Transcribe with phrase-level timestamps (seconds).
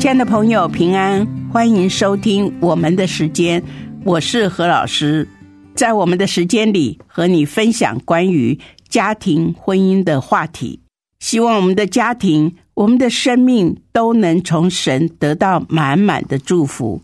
[0.00, 3.62] 亲爱的朋友，平安，欢迎收听我们的时间，
[4.02, 5.28] 我是何老师。
[5.74, 8.58] 在我们的时间里，和你分享关于
[8.88, 10.80] 家庭婚姻的话题。
[11.18, 17.02] 希望我们的家庭、我们的生命都能从神得到满满的祝福。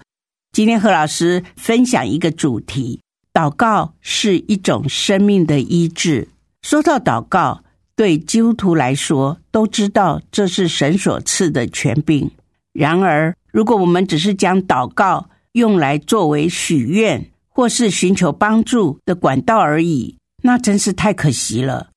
[0.52, 6.28] 今天何老师分享一个主题：祷告是一种生命的医治。
[6.62, 7.62] 说到祷告，
[7.94, 12.30] 对基督徒来说，都知道这是神所赐的权柄。
[12.76, 21.88] 然而，如果我们只是将祷告用来作为许愿或是寻求帮助的管道而已，那真是太可惜了。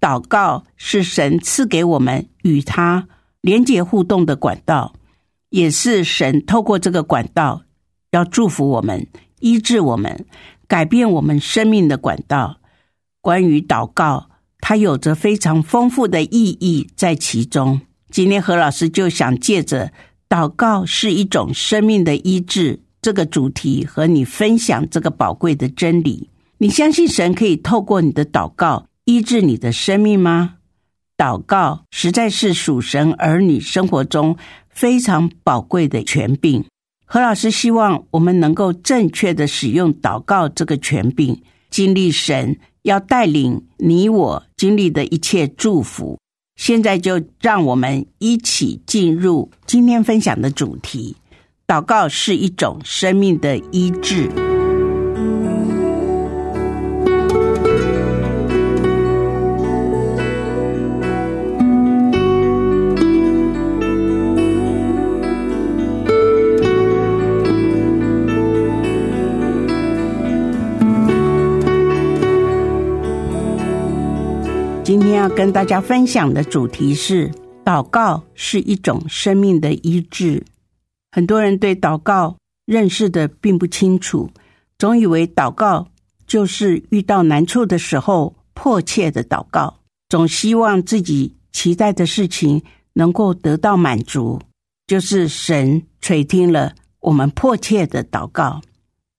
[0.00, 3.08] 祷告是神赐给我们与他
[3.40, 4.94] 连接互动的管道，
[5.48, 7.62] 也是神透过这个管道
[8.10, 9.06] 要祝福我们、
[9.40, 10.26] 医治我们、
[10.66, 12.58] 改变我们生命的管道。
[13.20, 14.28] 关于祷告，
[14.60, 17.80] 它有着非常丰富的意义在其中。
[18.12, 19.90] 今天何老师就想借着
[20.28, 26.28] “祷告是一种生命的医治”这个主题，和你分享这个宝贵的真理。
[26.58, 30.56] 你相信神可以透过你的祷告医治你的生命吗？
[31.16, 34.36] 祷告实在是属神儿女生活中
[34.68, 36.62] 非常宝贵的权柄。
[37.06, 46.18] 何老师希望我们能够正确的使用祷告这个权柄，经历神要带领你我经历的一切祝福。
[46.64, 51.16] 现在就让我们一起进入今天分享的主题：
[51.66, 54.30] 祷告是一种生命的医治。
[75.22, 77.30] 要跟大家分享的主题是：
[77.64, 80.42] 祷告是一种生命的医治。
[81.12, 84.28] 很多人对祷告认识的并不清楚，
[84.80, 85.86] 总以为祷告
[86.26, 89.78] 就是遇到难处的时候迫切的祷告，
[90.08, 92.60] 总希望自己期待的事情
[92.94, 94.40] 能够得到满足，
[94.88, 98.60] 就是神垂听了我们迫切的祷告。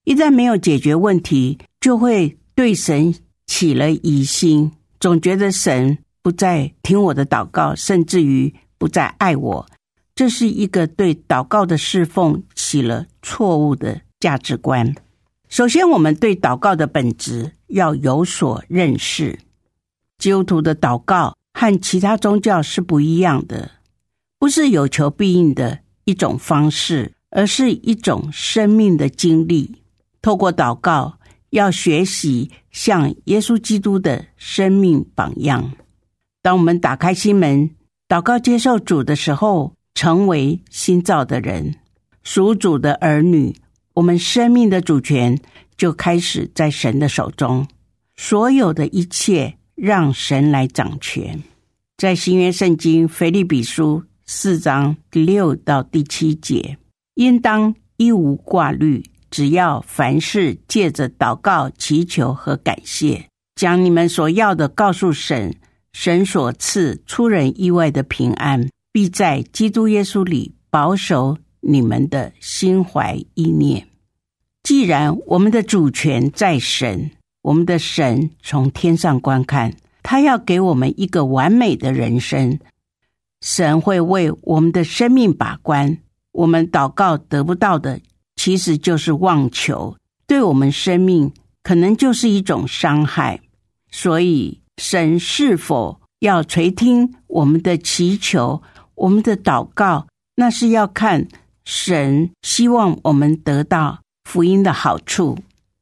[0.04, 3.14] 一旦没有解决问题，就会对神
[3.46, 4.70] 起了疑心。
[5.04, 9.66] 总觉得神不再听我的祷告，甚至于不再爱我，
[10.14, 14.94] 这是一个对祷告的侍奉起了错误的价值观。
[15.50, 19.40] 首先，我们对祷告的本质要有所认识。
[20.16, 23.72] 基督徒的祷告和其他宗教是不一样的，
[24.38, 29.82] 不是有求必应的一种方式，而是一种生命的经历。
[30.22, 31.18] 透过祷告。
[31.54, 35.72] 要学习像耶稣基督的生命榜样。
[36.42, 37.70] 当我们打开心门，
[38.08, 41.76] 祷告接受主的时候，成为新造的人，
[42.24, 43.54] 属主的儿女，
[43.94, 45.38] 我们生命的主权
[45.76, 47.64] 就开始在神的手中。
[48.16, 51.40] 所有的一切让神来掌权。
[51.96, 56.76] 在新约圣经腓立比书四章第六到第七节，
[57.14, 59.04] 应当一无挂虑。
[59.34, 65.56] 只要凡事借着祷告、祈求和感谢，将你们所要的告诉神，
[65.92, 73.88] 神所赐出人意外的平安，必在基督耶稣里保守你们的心怀意念。
[74.62, 77.10] 既然我们的主权在神，
[77.42, 79.74] 我们的神从天上观看，
[80.04, 82.60] 他要给我们一个完美的人生，
[83.40, 85.98] 神会为我们的生命把关。
[86.30, 88.00] 我们祷告得不到的。
[88.44, 89.96] 其实就是妄求，
[90.26, 91.32] 对我们生命
[91.62, 93.40] 可能就是一种伤害。
[93.90, 98.62] 所以，神是否要垂听我们的祈求、
[98.96, 100.06] 我们的祷告，
[100.36, 101.26] 那是要看
[101.64, 105.38] 神希望我们得到福音的好处。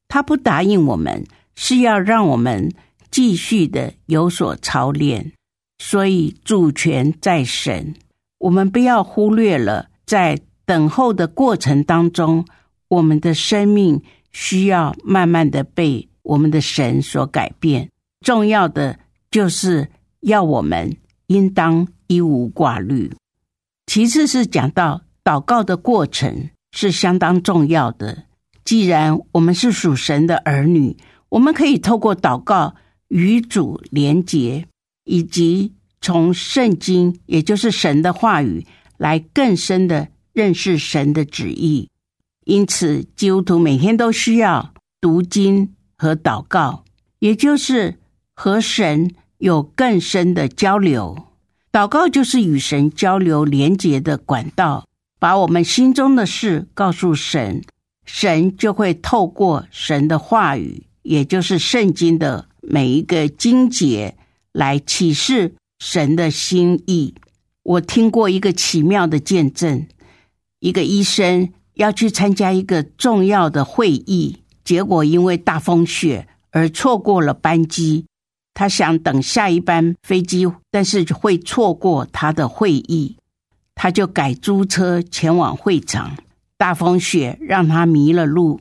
[0.06, 1.26] 他不答应我们，
[1.56, 2.72] 是要让我们
[3.10, 5.32] 继续的有所操练。
[5.80, 7.96] 所以，主权在神，
[8.38, 10.38] 我们不要忽略了在。
[10.64, 12.44] 等候的过程当中，
[12.88, 17.90] 我们的生命需要慢慢的被我们的神所改变。
[18.24, 18.98] 重要的
[19.30, 19.88] 就是
[20.20, 23.12] 要我们应当一无挂虑。
[23.86, 28.24] 其次是讲到祷告的过程是相当重要的。
[28.64, 30.96] 既然我们是属神的儿女，
[31.30, 32.76] 我们可以透过祷告
[33.08, 34.68] 与主连结，
[35.04, 38.64] 以及从圣经，也就是神的话语，
[38.96, 41.88] 来更深的认识神的旨意。
[42.44, 46.84] 因此，基督徒每天都需要读经和祷告，
[47.20, 47.98] 也就是
[48.34, 51.28] 和神有更深的交流。
[51.70, 54.86] 祷告就是与神交流、连结的管道，
[55.18, 57.62] 把我们心中的事告诉神，
[58.04, 64.16] 神就会透过神的话语，也就是圣经的每一个经节，
[64.52, 67.14] 来启示神的心意。
[67.62, 69.86] 我听过一个奇妙的见证：
[70.62, 78.06] 一个医生要去参加一个重要的会议，结果因为大风雪而错过了班机。
[78.54, 83.16] 他想等下一班飞机，但是会错过他的会议，
[83.74, 86.16] 他就改租车前往会场。
[86.56, 88.60] 大风雪让他迷了路，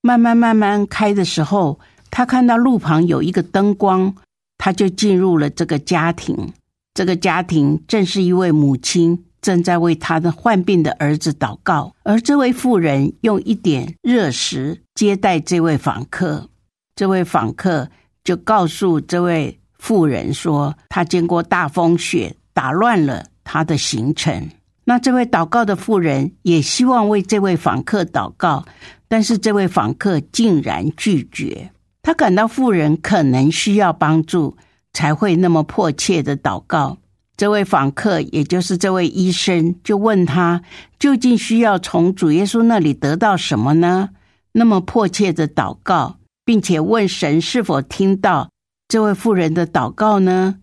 [0.00, 1.78] 慢慢慢慢开的时候，
[2.10, 4.14] 他看到路旁有一个灯光，
[4.56, 6.54] 他就进入了这个家庭。
[6.94, 16.48] 这个家庭正是一位母亲正在为他的患病的儿子祷告，而这位妇人用一点热食接待这位访客。
[16.96, 17.90] 这位访客。
[18.24, 24.48] 就告诉这位妇人说，他经过大风雪，打乱了他的行程。
[24.84, 28.64] 那这位祷告的妇人也希望为这位访客祷告，
[29.08, 31.72] 但是这位访客竟然拒绝。
[32.00, 34.56] 他感到妇人可能需要帮助，
[34.92, 36.98] 才会那么迫切的祷告。
[37.36, 40.62] 这位访客，也就是这位医生，就问他
[40.98, 44.10] 究竟需要从主耶稣那里得到什么呢？
[44.52, 46.16] 那么迫切的祷告。
[46.44, 48.50] 并且问神是否听到
[48.88, 50.56] 这位妇人的祷告呢？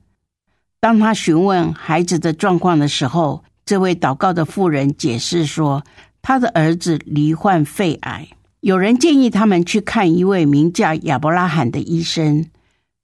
[0.82, 5.86] 当他询问孩子的状况的时候，这位祷告的妇人解释说，
[6.22, 8.28] 他的儿子罹患肺癌，
[8.60, 12.46] 有人建议他们去看一位名叫亚伯拉罕的医生，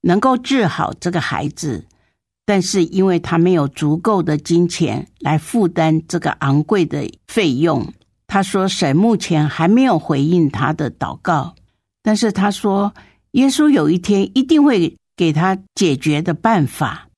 [0.02, 1.86] 能够治好这个孩子。
[2.46, 7.92] 但是因为他没有足够的金钱来负担这个昂贵的费用，
[8.28, 11.54] 他说神目前还没有回应他的祷告。
[12.02, 12.94] 但是他说，
[13.32, 17.08] 耶稣有一天一定会给他解决的办法。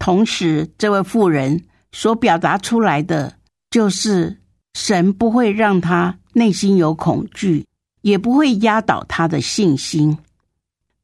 [0.00, 1.62] 同时，这位妇人
[1.92, 3.34] 所表达出来的，
[3.70, 4.40] 就是
[4.74, 7.64] 神不会让他内心有恐惧，
[8.00, 10.18] 也不会压倒他的信心。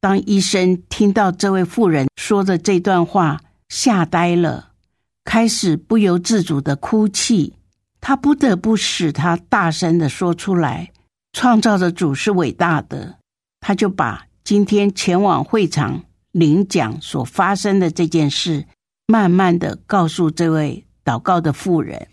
[0.01, 4.71] 当医生听到这位妇人说的这段话，吓呆了，
[5.25, 7.55] 开始不由自主的哭泣。
[8.01, 10.93] 他不得不使他大声的说出来
[11.33, 13.17] ：“创造的主是伟大的。”
[13.61, 18.67] 他就把今天前往会场领奖所发生的这件事，
[19.07, 22.07] 慢慢的告诉这位祷告的妇人。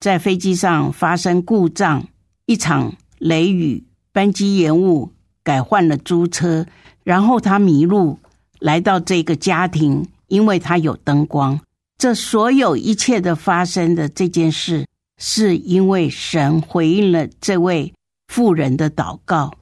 [0.00, 2.08] 在飞机上发生故障，
[2.46, 5.12] 一场雷雨，班机延误，
[5.44, 6.66] 改换了租车，
[7.04, 8.18] 然后他迷路，
[8.58, 11.60] 来到这个家庭，因为他有灯光。
[11.98, 14.86] 这所有一切的发生的这件事，
[15.18, 17.94] 是因为神回应了这位
[18.28, 19.54] 妇人的祷告。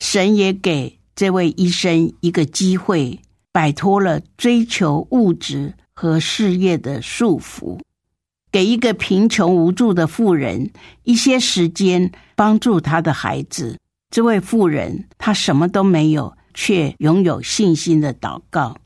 [0.00, 3.20] 神也给这位医生一个机会，
[3.52, 7.78] 摆脱了追求物质和事业的束缚，
[8.50, 10.70] 给一个贫穷无助的妇人
[11.04, 13.78] 一些时间，帮助他的孩子。
[14.10, 18.76] 这位妇人她什么都没有，却拥有信心的祷告。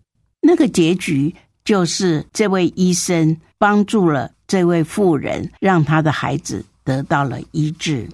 [0.47, 1.35] 那个结局
[1.65, 8.09] 就是这位医生帮助了这位妇人，让他的孩子得到了医治。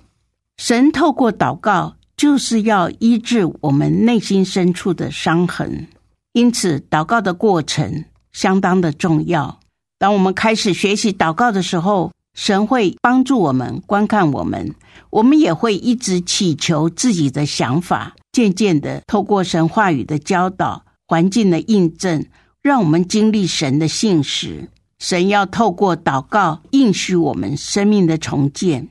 [0.57, 1.95] 神透过祷告。
[2.15, 5.89] 就是要医治我们内心深处的伤痕，
[6.35, 9.59] 因此祷告的过程相当的重要。
[9.99, 14.73] 当我们开始学习祷告的时候，神会帮助我们观看我们，
[15.11, 18.15] 我们也会一直祈求自己的想法。
[18.31, 22.25] 渐渐的，透过神话语的教导、环境的印证，
[22.63, 24.71] 让我们经历神的信实。
[24.99, 28.89] 神要透过祷告应许我们生命的重建。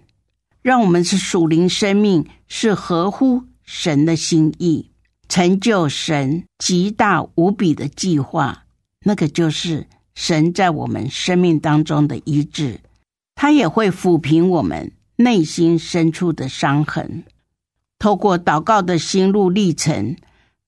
[0.62, 4.92] 让我们是属灵生命，是合乎神的心意，
[5.30, 8.66] 成就神极大无比的计划。
[9.04, 12.82] 那个就是神在我们生命当中的医治，
[13.34, 17.24] 他也会抚平我们内心深处的伤痕。
[17.98, 20.16] 透过祷告的心路历程，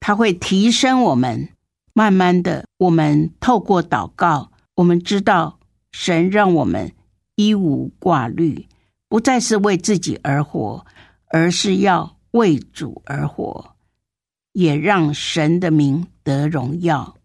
[0.06, 1.48] 他会提升我们。
[1.94, 5.60] 慢慢的，我们透过祷告，我们知道
[5.94, 6.92] 神让我们
[7.36, 8.68] 一无挂虑。
[9.08, 10.86] 不再是为自己而活，
[11.28, 13.76] 而是要为主而活，
[14.52, 17.16] 也让神的名得荣耀。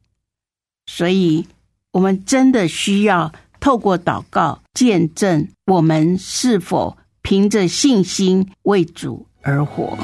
[0.86, 1.48] 所以，
[1.90, 9.98] 我们真的需要透过祷告见证我们是否凭着信心为主而活。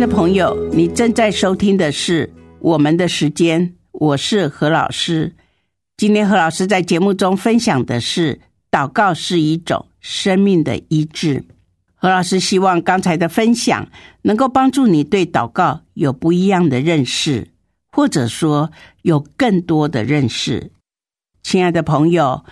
[0.00, 2.26] 的朋友，你正在收听的是
[2.60, 5.36] 《我们的时间》，我是何老师。
[5.98, 8.40] 今天何老师在节目中分享的是：
[8.70, 11.44] 祷告是一种生命的医治。
[11.94, 13.90] 何老师希望刚才的分享
[14.22, 17.48] 能够帮助你对祷告有不一样的认识，
[17.92, 18.70] 或者说
[19.02, 20.72] 有更多的认识。
[21.42, 22.42] 亲爱的朋友，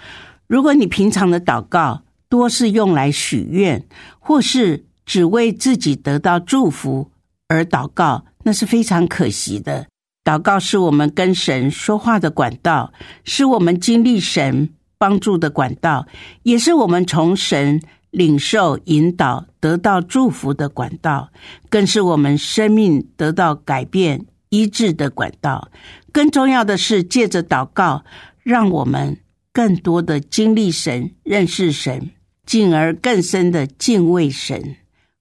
[0.47, 3.87] 如果你平常的祷告多是用来许愿，
[4.19, 7.11] 或是只为自己得到祝福。
[7.49, 9.87] 而祷告那是非常可惜的。
[10.23, 12.93] 祷告是我们跟神说话的管道，
[13.25, 16.07] 是我们经历神帮助的管道，
[16.43, 21.31] 也是我们从神领受引导、得到祝福的管道，
[21.71, 25.71] 更是我们生命得到改变医治的管道。
[26.13, 28.05] 更重要的是，借着祷告，
[28.43, 29.19] 让我们
[29.53, 32.11] 更多的经历神、认识神，
[32.45, 34.77] 进而更深的敬畏神。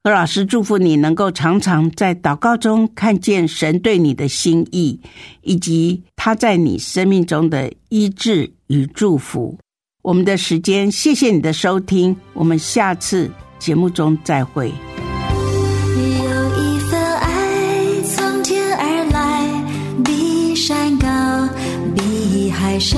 [0.08, 4.98] 何老师祝福你能够常常在祷告中看见神对你的心意，
[5.42, 9.58] 以及他在你生命中的医治与祝福。
[10.04, 14.68] 我们的时间，谢谢你的收听，我们下次节目中再会。
[14.68, 14.74] 有
[16.64, 21.50] 一份爱从天而来，比山高，
[21.94, 22.98] 比海深，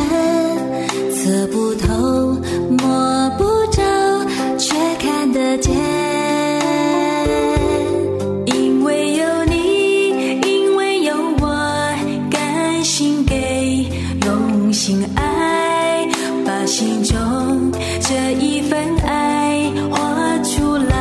[19.06, 20.94] 爱画出来。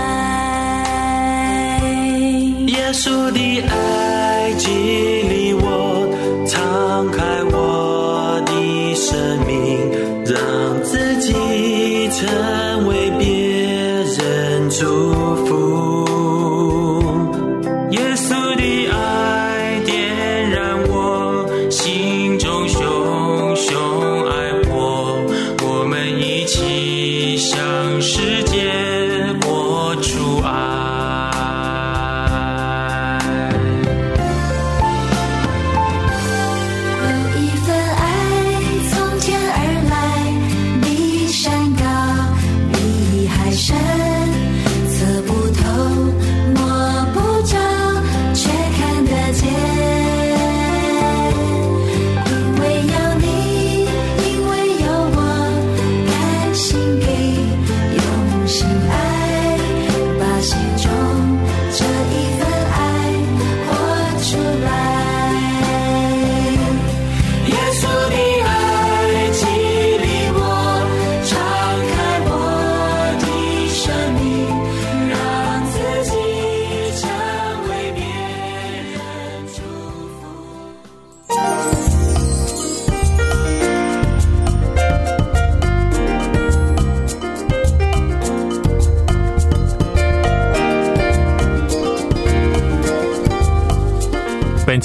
[2.67, 3.68] 耶稣的爱。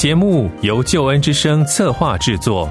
[0.03, 2.69] 节目由救恩之声策划制作。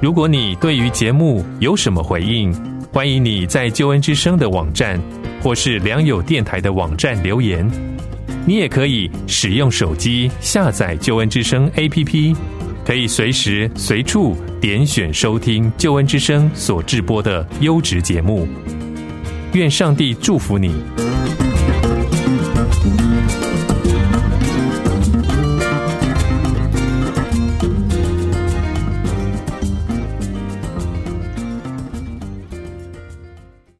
[0.00, 2.50] 如果你对于节目有什么回应，
[2.90, 4.98] 欢迎你在救恩之声的网站
[5.42, 7.70] 或是良友电台的网站留言。
[8.46, 12.34] 你也可以使用手机下载救恩之声 APP，
[12.82, 18.48] 可以随时随处点选收听救恩之声所制播的优质节目。
[19.52, 20.72] 愿上帝祝福你。